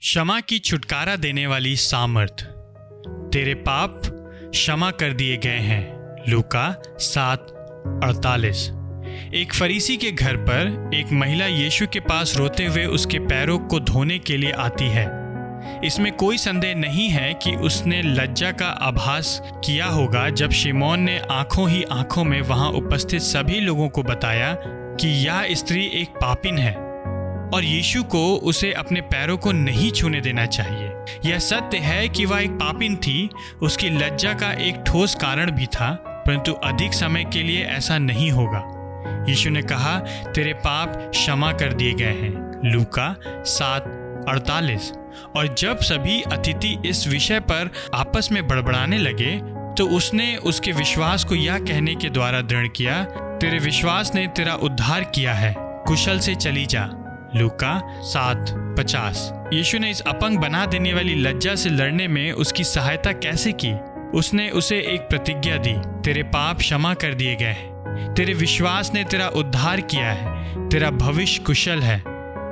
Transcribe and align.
क्षमा 0.00 0.40
की 0.40 0.58
छुटकारा 0.58 1.16
देने 1.16 1.46
वाली 1.46 1.76
सामर्थ। 1.76 2.42
तेरे 3.32 3.54
पाप 3.54 4.02
क्षमा 4.50 4.90
कर 4.90 5.12
दिए 5.12 5.36
गए 5.36 5.58
हैं। 5.58 5.96
लूका 6.28 6.82
सात, 6.88 7.40
अड़तालीस। 8.04 8.70
एक 9.34 9.54
फरीसी 9.54 9.96
के 9.96 10.10
घर 10.10 10.36
पर 10.36 10.90
एक 10.94 11.12
महिला 11.12 11.46
यीशु 11.46 11.86
के 11.86 12.00
पास 12.00 12.36
रोते 12.36 12.66
हुए 12.66 12.84
उसके 12.84 13.18
पैरों 13.18 13.58
को 13.58 13.80
धोने 13.80 14.18
के 14.18 14.36
लिए 14.36 14.52
आती 14.52 14.84
है। 14.84 15.10
इसमें 15.84 16.12
कोई 16.12 16.38
संदेह 16.38 16.74
नहीं 16.74 17.08
है 17.08 17.34
कि 17.34 17.54
उसने 17.54 18.02
लज्जा 18.02 18.52
का 18.52 18.66
आभास 18.66 19.42
किया 19.44 19.86
होगा 19.86 20.30
जब 20.30 20.50
शिमोन 20.50 21.00
ने 21.00 21.18
आँखों 21.30 21.70
ही 21.70 21.82
आँखों 21.82 22.24
में 22.24 22.42
वहाँ 22.42 22.70
उपस्थित 22.70 23.20
सभी 23.20 23.60
लोगों 23.60 23.88
को 23.88 24.02
बताया 24.02 24.54
कि 25.00 25.26
यह 25.26 25.54
स्त्री 25.54 25.86
एक 25.86 26.08
पापिन 26.08 26.58
है। 26.58 26.87
और 27.54 27.64
यीशु 27.64 28.02
को 28.04 28.22
उसे 28.36 28.72
अपने 28.72 29.00
पैरों 29.00 29.36
को 29.36 29.52
नहीं 29.52 29.90
छूने 29.90 30.20
देना 30.20 30.46
चाहिए। 30.46 31.30
यह 31.30 31.38
सत्य 31.38 31.78
है 31.78 32.08
कि 32.08 32.24
वह 32.24 32.40
एक 32.40 32.50
पापिन 32.50 32.96
थी, 32.96 33.28
उसकी 33.62 33.90
लज्जा 33.90 34.32
का 34.32 34.52
एक 34.52 34.82
ठोस 34.86 35.14
कारण 35.14 35.50
भी 35.50 35.66
था, 35.66 35.90
परंतु 36.26 36.52
अधिक 36.52 36.94
समय 36.94 37.24
के 37.24 37.42
लिए 37.42 37.64
ऐसा 37.66 37.98
नहीं 37.98 38.30
होगा। 38.30 38.62
यीशु 39.28 39.50
ने 39.50 39.62
कहा, 39.62 39.98
तेरे 40.26 40.52
पाप 40.54 40.96
क्षमा 41.10 41.52
कर 41.52 41.72
दिए 41.72 41.92
गए 41.92 42.04
हैं। 42.04 42.72
लूका 42.72 43.14
सात, 43.46 43.84
अड़तालीस। 44.28 44.92
और 45.36 45.54
जब 45.54 45.78
सभी 45.78 46.20
अतिथि 46.22 46.76
इस 46.86 47.06
विषय 47.08 47.40
पर 47.40 47.70
आपस 47.94 48.28
में 48.32 48.46
बड़बड़ाने 48.48 48.98
लगे 48.98 49.36
तो 49.76 49.86
उसने 49.88 50.36
उसके 50.36 50.72
विश्वास 50.72 51.24
को 51.24 51.34
यह 51.34 51.58
कहने 51.58 51.94
के 51.94 52.08
द्वारा 52.10 52.40
दृढ़ 52.40 52.66
किया, 52.66 53.02
तेरे 53.40 53.58
विश्वास 53.58 54.14
ने 54.14 54.26
तेरा 54.26 54.54
उद्धार 54.54 55.04
किया 55.04 55.34
है, 55.34 55.54
कुशल 55.58 56.18
से 56.18 56.34
चली 56.34 56.64
जा। 56.66 56.84
लूका 57.36 57.94
सात, 58.00 58.46
पचास। 58.78 59.34
यीशु 59.52 59.78
ने 59.78 59.90
इस 59.90 60.00
अपंग 60.00 60.38
बना 60.38 60.66
देने 60.66 60.94
वाली 60.94 61.14
लज्जा 61.14 61.54
से 61.54 61.70
लड़ने 61.70 62.08
में 62.08 62.32
उसकी 62.32 62.64
सहायता 62.64 63.12
कैसे 63.12 63.52
की? 63.52 63.72
उसने 64.18 64.50
उसे 64.50 64.76
एक 64.76 65.00
प्रतिज्ञा 65.00 65.56
दी, 65.56 65.74
तेरे 66.04 66.22
पाप 66.22 66.58
क्षमा 66.58 66.94
कर 66.94 67.14
दिए 67.14 67.36
गए 67.36 67.44
हैं। 67.44 68.14
तेरे 68.14 68.34
विश्वास 68.34 68.90
ने 68.94 69.04
तेरा 69.04 69.28
उद्धार 69.28 69.80
किया 69.80 70.12
है। 70.12 70.68
तेरा 70.68 70.90
भविष्य 70.90 71.42
कुशल 71.42 71.80
है। 71.80 72.02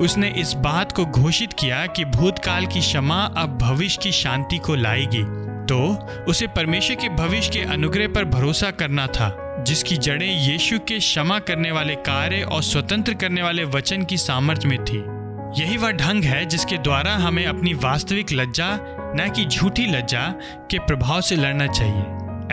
उसने 0.00 0.28
इस 0.28 0.52
बात 0.52 0.92
को 0.92 1.06
घोषित 1.06 1.52
किया 1.52 1.86
कि 1.86 2.04
भूतकाल 2.04 2.66
की 2.66 2.80
क्षमा 2.80 3.22
अब 3.22 3.58
भविष्य 3.58 3.98
की 4.02 4.12
शांति 4.12 4.58
को 4.58 4.74
लाएगी। 4.74 5.22
तो 5.66 6.06
उसे 6.28 6.46
परमेश्वर 6.46 6.96
के 6.96 7.08
भविष्य 7.08 7.50
के 7.50 7.60
अनुग्रह 7.60 8.08
पर 8.08 8.24
भरोसा 8.24 8.70
करना 8.70 9.06
था। 9.06 9.49
जिसकी 9.58 9.96
जड़ें 9.96 10.50
यीशु 10.50 10.78
के 10.78 10.98
क्षमा 10.98 11.38
करने 11.38 11.70
वाले 11.70 11.94
कार्य 11.94 12.42
और 12.42 12.62
स्वतंत्र 12.62 13.14
करने 13.14 13.42
वाले 13.42 13.64
वचन 13.64 14.04
की 14.04 14.16
सामर्थ्य 14.16 14.68
में 14.68 14.84
थी। 14.84 15.20
यही 15.62 15.76
वह 15.76 15.90
ढंग 15.90 16.24
है 16.24 16.44
जिसके 16.44 16.78
द्वारा 16.78 17.12
हमें 17.12 17.46
अपनी 17.46 17.74
वास्तविक 17.74 18.26
लज्जा, 18.32 18.78
न 19.16 19.32
कि 19.36 19.44
झूठी 19.44 19.86
लज्जा, 19.86 20.34
के 20.70 20.78
प्रभाव 20.78 21.20
से 21.20 21.36
लड़ना 21.36 21.66
चाहिए। 21.66 22.04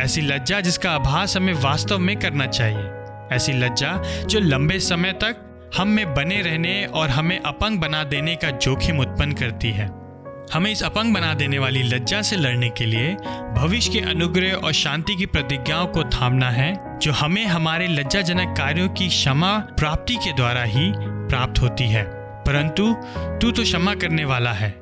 ऐसी 0.04 0.22
लज्जा 0.22 0.62
जिसका 0.62 0.92
आभास 0.92 1.38
हमें 1.38 1.54
वास्तव 1.54 1.98
में 1.98 2.20
करना 2.20 2.45
चाहिए। 2.45 2.89
ऐसी 3.36 3.54
लज्जा 3.54 4.04
जो 4.26 4.39
लंबे 4.39 4.80
समय 4.80 5.11
तक 5.11 5.44
हम 5.78 5.88
में 5.88 6.14
बने 6.14 6.42
रहने 6.42 6.86
और 6.86 7.09
हमें 7.09 7.39
अपंग 7.39 7.80
बना 7.80 8.04
देने 8.04 8.36
का 8.36 8.50
जोखिम 8.50 9.00
उत्पन्न 9.00 9.32
करती 9.32 9.72
है। 9.72 10.07
हमें 10.53 10.72
इस 10.72 10.84
अपंग 10.84 11.14
बना 11.14 11.34
देने 11.34 11.59
वाली 11.59 11.84
लज्जा 11.84 12.22
से 12.22 12.36
लड़ने 12.36 12.70
के 12.70 12.86
लिए 12.86 13.14
भविष्य 13.58 13.92
के 13.92 14.00
अनुग्रह 14.00 14.52
और 14.52 14.73
शांति 14.73 15.16
की 15.16 15.26
प्रतिज्ञाओं 15.26 15.88
को 15.88 16.04
थामना 16.04 16.50
है, 16.50 17.00
जो 17.00 17.12
हमें 17.12 17.45
हमारे 17.45 17.88
लज्जाजनक 17.88 18.58
कार्यों 18.58 18.89
की 18.89 19.08
क्षमा 19.08 19.58
प्राप्ति 19.58 20.16
के 20.16 20.34
द्वारा 20.34 20.64
ही 20.64 20.94
प्राप्त 20.98 21.62
होती 21.62 21.84
है। 21.84 22.06
परंतु 22.17 22.94
तू 23.17 23.52
तो 23.52 23.64
क्षमा 23.64 23.95
करने 23.95 24.26
वाला 24.26 24.52
है 24.52 24.76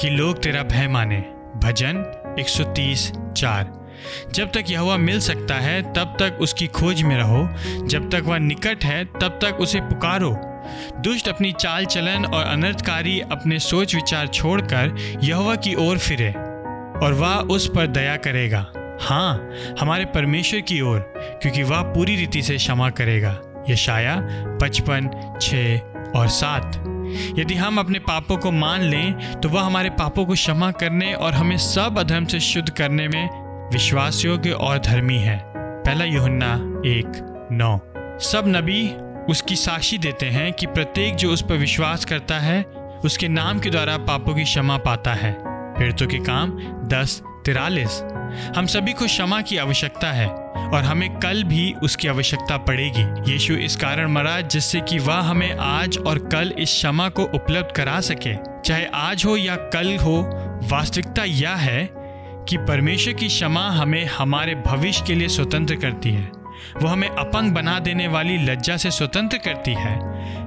कि 0.00 0.10
लोग 0.10 0.42
तेरा 0.42 0.62
भय 0.62 0.88
माने। 0.88 1.24
भजन 1.56 1.96
130 2.38 3.12
चार। 3.36 3.86
जब 4.34 4.52
तक 4.52 4.64
यह 4.68 4.96
मिल 4.96 5.20
सकता 5.20 5.54
है, 5.54 5.82
तब 5.82 6.16
तक 6.18 6.38
उसकी 6.40 6.66
खोज 6.66 7.02
में 7.02 7.16
रहो। 7.16 7.48
जब 7.86 8.10
तक 8.10 8.22
वह 8.24 8.38
निकट 8.38 8.84
है, 8.84 9.04
तब 9.04 9.38
तक 9.42 9.54
उसे 9.60 9.80
पुकारो। 9.80 10.45
दुष्ट 11.00 11.28
अपनी 11.28 11.52
चाल 11.52 11.84
चलन 11.84 12.24
और 12.24 12.44
अनर्थकारी 12.44 13.20
अपने 13.20 13.58
सोच 13.58 13.94
विचार 13.94 14.26
छोड़कर 14.26 14.96
यहोवा 15.22 15.56
की 15.56 15.74
ओर 15.74 15.98
फिरे 15.98 16.30
और 16.98 17.12
वह 17.12 17.34
उस 17.54 17.68
पर 17.68 17.86
दया 17.86 18.16
करेगा। 18.16 18.66
हाँ 19.00 19.50
हमारे 19.80 20.04
परमेश्वर 20.04 20.60
की 20.60 20.80
ओर, 20.80 20.98
क्योंकि 21.42 21.62
वह 21.62 21.82
पूरी 21.82 22.16
रीति 22.16 22.42
से 22.42 22.56
क्षमा 22.56 22.90
करेगा। 22.90 23.38
यशाया 23.70 24.16
पचपन, 24.62 25.08
छ 25.40 25.54
और 26.16 26.28
सात। 26.28 26.76
यदि 27.38 27.54
हम 27.54 27.78
अपने 27.78 27.98
पापों 27.98 28.36
को 28.36 28.50
मान 28.50 28.80
लें 28.80 29.40
तो 29.40 29.48
वह 29.48 29.62
हमारे 29.62 29.90
पापों 29.90 30.24
को 30.26 30.32
क्षमा 30.32 30.70
करने 30.70 31.12
और 31.14 31.32
हमें 31.32 31.56
सब 31.56 31.98
अधर्म 31.98 32.24
से 32.24 32.40
शुद्ध 32.40 32.68
करने 32.70 33.08
में 33.08 33.28
विश्वास 33.72 34.24
योग्य 34.24 34.50
और 34.50 34.78
धर्मी 34.78 35.18
है। 35.18 35.38
पहला 35.56 36.04
युहन्ना 36.04 36.54
एक, 36.86 37.48
नौ। 37.52 37.78
सब 38.20 38.44
नबी 38.46 38.82
उसकी 39.30 39.56
साक्षी 39.56 39.98
देते 39.98 40.26
हैं 40.26 40.52
कि 40.52 40.66
प्रत्येक 40.66 41.16
जो 41.16 41.30
उस 41.30 41.42
पर 41.42 41.54
विश्वास 41.54 42.04
करता 42.04 42.38
है, 42.38 42.62
उसके 43.04 43.28
नाम 43.28 43.60
के 43.60 43.70
द्वारा 43.70 43.96
पापों 43.96 44.34
की 44.34 44.44
क्षमा 44.44 44.78
पाता 44.78 45.14
है। 45.14 45.36
पीड़ितों 45.46 46.06
के 46.06 46.18
काम 46.18 46.50
दस, 46.88 47.22
तिरालीस। 47.44 48.02
हम 48.56 48.66
सभी 48.66 48.92
को 48.92 49.04
क्षमा 49.04 49.40
की 49.40 49.56
आवश्यकता 49.56 50.12
है 50.12 50.28
और 50.72 50.82
हमें 50.82 51.18
कल 51.20 51.44
भी 51.44 51.74
उसकी 51.82 52.08
आवश्यकता 52.08 52.56
पड़ेगी। 52.56 53.32
यीशु 53.32 53.54
इस 53.54 53.76
कारण 53.76 54.12
मरा 54.12 54.40
जिससे 54.40 54.80
कि 54.80 54.98
वह 54.98 55.14
हमें 55.14 55.56
आज 55.56 55.98
और 55.98 56.18
कल 56.18 56.52
इस 56.58 56.68
क्षमा 56.68 57.08
को 57.08 57.22
उपलब्ध 57.24 57.74
करा 57.76 58.00
सके। 58.00 58.34
चाहे 58.64 58.84
आज 58.84 59.24
हो 59.24 59.36
या 59.36 59.56
कल 59.56 59.96
हो, 59.96 60.22
वास्तविकता 60.62 61.24
यह 61.24 61.50
है 61.50 61.90
कि 62.48 62.56
परमेश्वर 62.56 63.12
की 63.12 63.28
क्षमा 63.28 63.68
हमें 63.68 64.06
हमारे 64.06 64.54
भविष्य 64.54 65.04
के 65.06 65.14
लिए 65.14 65.28
स्वतंत्र 65.28 65.74
करती 65.74 66.10
है। 66.10 66.35
वो 66.82 66.88
हमें 66.88 67.08
अपंग 67.08 67.52
बना 67.52 67.78
देने 67.78 68.08
वाली 68.08 68.38
लज्जा 68.38 68.76
से 68.76 68.90
स्वतंत्र 68.90 69.38
करती 69.38 69.74
है। 69.74 69.98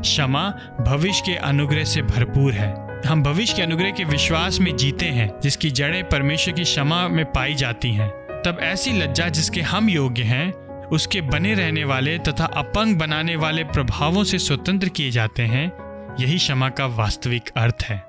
क्षमा 0.02 0.50
भविष्य 0.81 1.24
के 1.25 1.36
अनुग्रह 1.36 1.84
से 1.84 2.02
भरपूर 2.02 2.53
है। 2.53 2.90
हम 3.08 3.24
भविष्य 3.24 3.53
के 3.56 3.62
अनुग्रह 3.62 3.92
के 3.92 4.03
विश्वास 4.03 4.59
में 4.59 4.78
जीते 4.78 5.06
हैं, 5.06 5.40
जिसकी 5.44 5.72
जड़ें 5.72 6.09
परमेश्वर 6.09 6.53
की 6.53 6.64
क्षमा 6.64 7.08
में 7.08 7.25
पाई 7.25 7.56
जाती 7.56 7.92
हैं। 7.92 8.09
तब 8.46 8.58
ऐसी 8.62 8.92
लज्जा 8.92 9.30
जिसके 9.30 9.62
हम 9.62 9.90
योग्य 9.90 10.24
हैं, 10.24 10.52
उसके 10.88 11.22
बने 11.22 11.53
रहने 11.53 11.84
वाले 11.84 12.20
तथा 12.20 12.46
अपंग 12.46 12.97
बनाने 12.97 13.36
वाले 13.36 13.64
प्रभावों 13.64 14.24
से 14.24 14.40
स्वतंत्र 14.40 14.90
किए 14.90 15.12
जाते 15.12 15.44
हैं, 15.44 15.72
यही 16.20 16.38
क्षमा 16.38 16.70
का 16.70 16.86
वास्तविक 16.86 17.50
अर्थ 17.58 17.84
है। 17.84 18.09